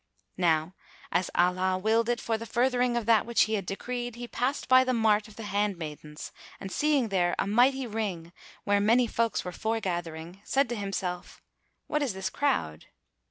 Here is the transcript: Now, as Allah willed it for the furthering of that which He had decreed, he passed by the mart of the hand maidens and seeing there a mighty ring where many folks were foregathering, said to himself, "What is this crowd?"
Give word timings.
Now, 0.39 0.73
as 1.11 1.29
Allah 1.35 1.77
willed 1.77 2.09
it 2.09 2.19
for 2.19 2.35
the 2.35 2.47
furthering 2.47 2.97
of 2.97 3.05
that 3.05 3.23
which 3.23 3.43
He 3.43 3.53
had 3.53 3.67
decreed, 3.67 4.15
he 4.15 4.27
passed 4.27 4.67
by 4.67 4.83
the 4.83 4.95
mart 4.95 5.27
of 5.27 5.35
the 5.35 5.43
hand 5.43 5.77
maidens 5.77 6.31
and 6.59 6.71
seeing 6.71 7.09
there 7.09 7.35
a 7.37 7.45
mighty 7.45 7.85
ring 7.85 8.33
where 8.63 8.79
many 8.79 9.05
folks 9.05 9.45
were 9.45 9.51
foregathering, 9.51 10.41
said 10.43 10.67
to 10.69 10.75
himself, 10.75 11.39
"What 11.85 12.01
is 12.01 12.15
this 12.15 12.31
crowd?" 12.31 12.87